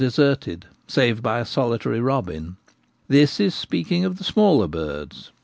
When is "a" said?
1.37-1.45